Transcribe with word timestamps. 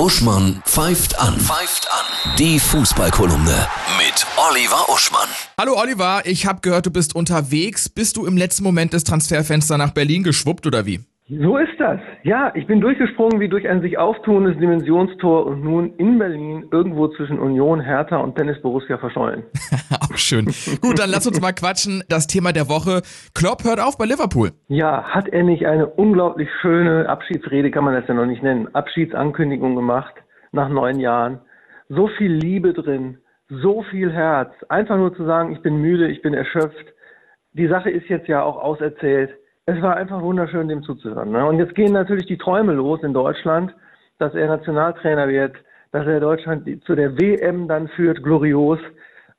Uschmann 0.00 0.62
pfeift 0.64 1.20
an. 1.20 1.34
Pfeift 1.34 1.86
an. 1.92 2.34
Die 2.38 2.58
Fußballkolumne 2.58 3.52
mit 3.98 4.26
Oliver 4.48 4.88
Uschmann. 4.90 5.28
Hallo 5.60 5.78
Oliver, 5.78 6.22
ich 6.24 6.46
habe 6.46 6.60
gehört, 6.62 6.86
du 6.86 6.90
bist 6.90 7.14
unterwegs. 7.14 7.90
Bist 7.90 8.16
du 8.16 8.24
im 8.24 8.38
letzten 8.38 8.64
Moment 8.64 8.94
des 8.94 9.04
Transferfensters 9.04 9.76
nach 9.76 9.92
Berlin 9.92 10.22
geschwuppt 10.22 10.66
oder 10.66 10.86
wie? 10.86 11.00
So 11.28 11.58
ist 11.58 11.78
das. 11.78 12.00
Ja, 12.22 12.50
ich 12.54 12.66
bin 12.66 12.80
durchgesprungen 12.80 13.40
wie 13.40 13.48
durch 13.50 13.68
ein 13.68 13.82
sich 13.82 13.98
auftuendes 13.98 14.58
Dimensionstor 14.58 15.44
und 15.44 15.62
nun 15.62 15.92
in 15.98 16.18
Berlin 16.18 16.64
irgendwo 16.72 17.08
zwischen 17.08 17.38
Union, 17.38 17.82
Hertha 17.82 18.16
und 18.16 18.36
Tennis 18.36 18.60
Borussia 18.62 18.96
verschollen. 18.96 19.42
Schön. 20.20 20.46
Gut, 20.80 20.98
dann 20.98 21.10
lass 21.10 21.26
uns 21.26 21.40
mal 21.40 21.52
quatschen. 21.52 22.02
Das 22.08 22.26
Thema 22.26 22.52
der 22.52 22.68
Woche. 22.68 23.02
Klopp 23.34 23.64
hört 23.64 23.80
auf 23.80 23.98
bei 23.98 24.04
Liverpool. 24.04 24.50
Ja, 24.68 25.02
hat 25.04 25.28
er 25.28 25.42
nicht 25.42 25.66
eine 25.66 25.86
unglaublich 25.86 26.48
schöne 26.60 27.08
Abschiedsrede, 27.08 27.70
kann 27.70 27.84
man 27.84 27.94
das 27.94 28.06
ja 28.06 28.14
noch 28.14 28.26
nicht 28.26 28.42
nennen, 28.42 28.72
Abschiedsankündigung 28.74 29.74
gemacht 29.74 30.14
nach 30.52 30.68
neun 30.68 31.00
Jahren. 31.00 31.40
So 31.88 32.08
viel 32.18 32.32
Liebe 32.32 32.72
drin, 32.72 33.18
so 33.48 33.82
viel 33.90 34.12
Herz. 34.12 34.52
Einfach 34.68 34.96
nur 34.96 35.14
zu 35.16 35.24
sagen, 35.24 35.52
ich 35.52 35.62
bin 35.62 35.80
müde, 35.80 36.08
ich 36.08 36.22
bin 36.22 36.34
erschöpft. 36.34 36.86
Die 37.52 37.66
Sache 37.66 37.90
ist 37.90 38.08
jetzt 38.08 38.28
ja 38.28 38.42
auch 38.42 38.56
auserzählt 38.56 39.30
es 39.66 39.80
war 39.82 39.96
einfach 39.96 40.20
wunderschön, 40.22 40.68
dem 40.68 40.82
zuzuhören. 40.82 41.30
Ne? 41.30 41.46
Und 41.46 41.58
jetzt 41.58 41.74
gehen 41.74 41.92
natürlich 41.92 42.26
die 42.26 42.38
Träume 42.38 42.72
los 42.72 43.02
in 43.02 43.14
Deutschland, 43.14 43.74
dass 44.18 44.34
er 44.34 44.48
Nationaltrainer 44.48 45.28
wird, 45.28 45.54
dass 45.92 46.06
er 46.06 46.20
Deutschland 46.20 46.68
zu 46.84 46.94
der 46.94 47.18
WM 47.18 47.68
dann 47.68 47.88
führt, 47.88 48.22
glorios. 48.22 48.80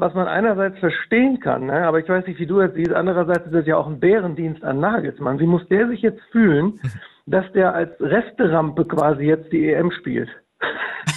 Was 0.00 0.14
man 0.14 0.28
einerseits 0.28 0.78
verstehen 0.78 1.40
kann, 1.40 1.66
ne? 1.66 1.84
aber 1.84 1.98
ich 1.98 2.08
weiß 2.08 2.24
nicht, 2.28 2.38
wie 2.38 2.46
du 2.46 2.60
das 2.60 2.72
siehst, 2.74 2.92
andererseits 2.92 3.48
ist 3.48 3.54
es 3.54 3.66
ja 3.66 3.76
auch 3.76 3.88
ein 3.88 3.98
Bärendienst 3.98 4.62
an 4.62 4.78
Nagelsmann. 4.78 5.40
Wie 5.40 5.46
muss 5.46 5.66
der 5.68 5.88
sich 5.88 6.02
jetzt 6.02 6.20
fühlen, 6.30 6.80
dass 7.26 7.44
der 7.52 7.74
als 7.74 7.90
Resterampe 8.00 8.84
quasi 8.84 9.24
jetzt 9.24 9.52
die 9.52 9.68
EM 9.68 9.90
spielt? 9.90 10.28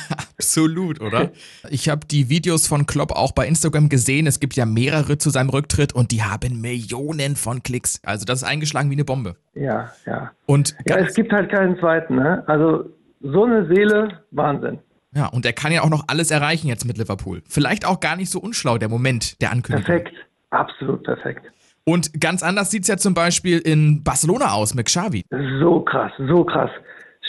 Absolut, 0.09 0.99
oder? 0.99 1.29
Ich 1.69 1.89
habe 1.89 2.07
die 2.07 2.29
Videos 2.29 2.67
von 2.67 2.87
Klopp 2.87 3.11
auch 3.11 3.33
bei 3.33 3.47
Instagram 3.47 3.89
gesehen. 3.89 4.25
Es 4.25 4.39
gibt 4.39 4.55
ja 4.55 4.65
mehrere 4.65 5.19
zu 5.19 5.29
seinem 5.29 5.49
Rücktritt 5.49 5.93
und 5.93 6.11
die 6.11 6.23
haben 6.23 6.59
Millionen 6.59 7.35
von 7.35 7.61
Klicks. 7.61 8.01
Also 8.03 8.25
das 8.25 8.41
ist 8.41 8.47
eingeschlagen 8.47 8.89
wie 8.89 8.95
eine 8.95 9.05
Bombe. 9.05 9.35
Ja, 9.53 9.91
ja. 10.07 10.31
Und 10.47 10.75
ja, 10.87 10.97
es 10.97 11.13
gibt 11.13 11.31
halt 11.31 11.51
keinen 11.51 11.77
zweiten. 11.77 12.15
Ne? 12.15 12.43
Also 12.47 12.89
so 13.21 13.43
eine 13.43 13.67
Seele, 13.67 14.21
Wahnsinn. 14.31 14.79
Ja, 15.15 15.27
und 15.27 15.45
er 15.45 15.53
kann 15.53 15.71
ja 15.71 15.81
auch 15.81 15.89
noch 15.89 16.05
alles 16.07 16.31
erreichen 16.31 16.67
jetzt 16.67 16.85
mit 16.85 16.97
Liverpool. 16.97 17.41
Vielleicht 17.47 17.85
auch 17.85 17.99
gar 17.99 18.15
nicht 18.15 18.29
so 18.29 18.39
unschlau, 18.39 18.77
der 18.77 18.89
Moment 18.89 19.41
der 19.41 19.51
Ankündigung. 19.51 19.85
Perfekt, 19.85 20.15
absolut 20.51 21.03
perfekt. 21.03 21.45
Und 21.83 22.21
ganz 22.21 22.43
anders 22.43 22.71
sieht 22.71 22.83
es 22.83 22.87
ja 22.87 22.97
zum 22.97 23.13
Beispiel 23.13 23.59
in 23.59 24.03
Barcelona 24.03 24.53
aus 24.53 24.73
mit 24.73 24.85
Xavi. 24.85 25.23
So 25.59 25.81
krass, 25.81 26.11
so 26.17 26.43
krass. 26.43 26.69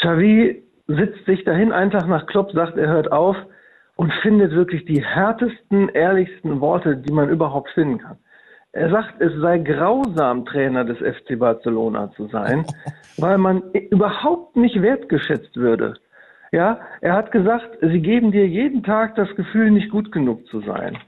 Xavi 0.01 0.63
sitzt 0.87 1.25
sich 1.27 1.45
dahin, 1.45 1.71
Tag 1.71 2.07
nach 2.07 2.27
Klopp, 2.27 2.53
sagt, 2.53 2.77
er 2.77 2.89
hört 2.89 3.11
auf 3.11 3.37
und 3.97 4.13
findet 4.23 4.53
wirklich 4.53 4.85
die 4.85 5.03
härtesten, 5.03 5.89
ehrlichsten 5.89 6.61
Worte, 6.61 6.97
die 6.97 7.13
man 7.13 7.31
überhaupt 7.31 7.71
finden 7.71 7.99
kann. 7.99 8.19
Er 8.73 8.91
sagt, 8.91 9.21
es 9.21 9.33
sei 9.41 9.59
grausam, 9.59 10.47
Trainer 10.47 10.85
des 10.85 10.99
FC 10.99 11.39
Barcelona 11.39 12.11
zu 12.17 12.29
sein, 12.29 12.65
weil 13.19 13.39
man 13.39 13.63
überhaupt 13.91 14.57
nicht 14.57 14.81
wertgeschätzt 14.81 15.57
würde. 15.57 15.95
Ja, 16.53 16.81
er 17.01 17.15
hat 17.15 17.33
gesagt, 17.33 17.79
sie 17.81 18.01
geben 18.01 18.31
dir 18.31 18.47
jeden 18.47 18.83
Tag 18.83 19.17
das 19.17 19.35
Gefühl, 19.37 19.71
nicht 19.71 19.91
gut 19.91 20.13
genug 20.13 20.47
zu 20.47 20.61
sein. 20.61 20.99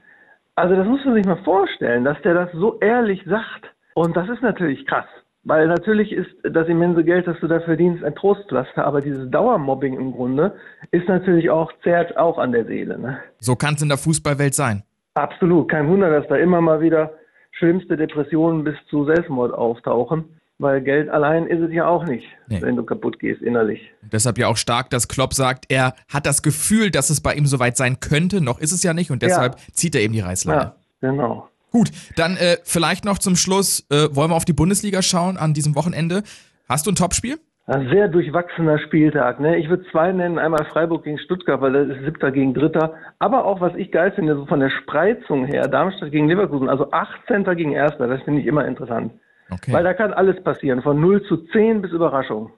Also 0.55 0.75
das 0.75 0.87
muss 0.87 1.05
man 1.05 1.13
sich 1.13 1.25
mal 1.25 1.43
vorstellen, 1.43 2.03
dass 2.03 2.19
der 2.23 2.33
das 2.33 2.51
so 2.53 2.79
ehrlich 2.79 3.23
sagt. 3.25 3.71
Und 3.93 4.17
das 4.17 4.27
ist 4.27 4.41
natürlich 4.41 4.85
krass. 4.87 5.05
Weil 5.43 5.67
natürlich 5.67 6.11
ist 6.11 6.31
das 6.41 6.67
immense 6.67 7.03
Geld, 7.03 7.27
das 7.27 7.39
du 7.39 7.47
da 7.47 7.59
verdienst, 7.59 8.03
ein 8.03 8.15
Trostpflaster, 8.15 8.83
aber 8.83 8.99
dieses 8.99 9.29
Dauermobbing 9.29 9.93
im 9.93 10.11
Grunde 10.11 10.55
ist 10.89 11.07
natürlich 11.07 11.51
auch, 11.51 11.71
zerrt 11.83 12.17
auch 12.17 12.39
an 12.39 12.51
der 12.51 12.65
Seele. 12.65 12.97
Ne? 12.97 13.19
So 13.39 13.55
kann 13.55 13.75
es 13.75 13.83
in 13.83 13.89
der 13.89 13.99
Fußballwelt 13.99 14.55
sein. 14.55 14.81
Absolut. 15.13 15.69
Kein 15.69 15.87
Wunder, 15.87 16.09
dass 16.09 16.27
da 16.27 16.35
immer 16.37 16.61
mal 16.61 16.81
wieder 16.81 17.13
schlimmste 17.51 17.95
Depressionen 17.95 18.63
bis 18.63 18.75
zu 18.89 19.05
Selbstmord 19.05 19.53
auftauchen. 19.53 20.25
Weil 20.57 20.81
Geld 20.81 21.09
allein 21.09 21.47
ist 21.47 21.59
es 21.59 21.71
ja 21.73 21.85
auch 21.85 22.05
nicht, 22.05 22.25
nee. 22.47 22.61
wenn 22.61 22.77
du 22.77 22.83
kaputt 22.83 23.19
gehst 23.19 23.41
innerlich. 23.41 23.91
deshalb 24.01 24.37
ja 24.37 24.47
auch 24.47 24.55
stark, 24.55 24.89
dass 24.89 25.09
Klopp 25.09 25.33
sagt, 25.33 25.65
er 25.67 25.95
hat 26.07 26.25
das 26.25 26.43
Gefühl, 26.43 26.91
dass 26.91 27.09
es 27.09 27.19
bei 27.19 27.33
ihm 27.33 27.45
soweit 27.45 27.75
sein 27.75 27.99
könnte. 27.99 28.39
Noch 28.39 28.59
ist 28.59 28.71
es 28.71 28.81
ja 28.81 28.93
nicht 28.93 29.11
und 29.11 29.21
deshalb 29.21 29.55
ja. 29.55 29.61
zieht 29.73 29.95
er 29.95 30.01
eben 30.01 30.13
die 30.13 30.21
Reißleine. 30.21 30.61
Ja, 30.61 30.75
genau. 31.01 31.49
Gut, 31.71 31.91
dann 32.15 32.37
äh, 32.37 32.55
vielleicht 32.63 33.03
noch 33.03 33.17
zum 33.17 33.35
Schluss, 33.35 33.85
äh, 33.91 34.07
wollen 34.15 34.31
wir 34.31 34.35
auf 34.35 34.45
die 34.45 34.53
Bundesliga 34.53 35.01
schauen 35.01 35.35
an 35.35 35.53
diesem 35.53 35.75
Wochenende. 35.75 36.23
Hast 36.69 36.87
du 36.87 36.91
ein 36.91 36.95
Topspiel? 36.95 37.37
Ein 37.67 37.89
sehr 37.89 38.07
durchwachsener 38.07 38.79
Spieltag. 38.79 39.41
Ne? 39.41 39.57
Ich 39.57 39.67
würde 39.69 39.83
zwei 39.91 40.11
nennen, 40.11 40.39
einmal 40.39 40.65
Freiburg 40.71 41.03
gegen 41.03 41.17
Stuttgart, 41.17 41.59
weil 41.59 41.73
das 41.73 41.97
ist 41.97 42.05
Siebter 42.05 42.31
gegen 42.31 42.53
Dritter. 42.53 42.93
Aber 43.19 43.43
auch, 43.43 43.59
was 43.59 43.75
ich 43.75 43.91
geil 43.91 44.13
finde, 44.13 44.35
so 44.35 44.45
von 44.45 44.59
der 44.61 44.69
Spreizung 44.69 45.45
her, 45.45 45.67
Darmstadt 45.67 46.11
gegen 46.11 46.29
Leverkusen, 46.29 46.69
also 46.69 46.91
18. 46.91 47.43
gegen 47.57 47.73
Erster, 47.73 48.07
das 48.07 48.21
finde 48.21 48.41
ich 48.41 48.47
immer 48.47 48.65
interessant. 48.65 49.13
Okay. 49.49 49.71
Weil 49.71 49.83
da 49.83 49.93
kann 49.93 50.13
alles 50.13 50.41
passieren, 50.43 50.81
von 50.81 50.99
0 50.99 51.23
zu 51.27 51.37
10 51.37 51.81
bis 51.81 51.91
Überraschung. 51.91 52.51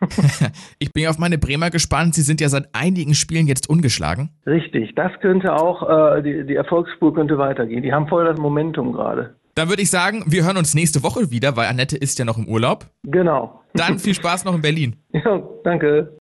ich 0.78 0.92
bin 0.92 1.06
auf 1.06 1.18
meine 1.18 1.38
Bremer 1.38 1.70
gespannt. 1.70 2.14
Sie 2.14 2.22
sind 2.22 2.40
ja 2.40 2.48
seit 2.48 2.68
einigen 2.72 3.14
Spielen 3.14 3.46
jetzt 3.46 3.68
ungeschlagen. 3.68 4.30
Richtig, 4.46 4.94
das 4.94 5.12
könnte 5.20 5.54
auch, 5.54 6.16
äh, 6.16 6.22
die, 6.22 6.46
die 6.46 6.54
Erfolgsspur 6.54 7.14
könnte 7.14 7.38
weitergehen. 7.38 7.82
Die 7.82 7.92
haben 7.92 8.08
voll 8.08 8.24
das 8.24 8.38
Momentum 8.38 8.92
gerade. 8.92 9.34
Dann 9.54 9.68
würde 9.68 9.82
ich 9.82 9.90
sagen, 9.90 10.24
wir 10.26 10.44
hören 10.44 10.56
uns 10.56 10.74
nächste 10.74 11.02
Woche 11.04 11.30
wieder, 11.30 11.56
weil 11.56 11.68
Annette 11.68 11.96
ist 11.96 12.18
ja 12.18 12.24
noch 12.24 12.38
im 12.38 12.48
Urlaub. 12.48 12.86
Genau. 13.04 13.60
Dann 13.74 13.98
viel 13.98 14.14
Spaß 14.14 14.44
noch 14.44 14.54
in 14.54 14.62
Berlin. 14.62 14.96
Ja, 15.12 15.40
danke. 15.62 16.12